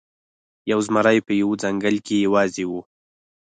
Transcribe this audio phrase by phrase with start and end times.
[0.71, 2.71] یو زمری په یوه ځنګل کې یوازې و.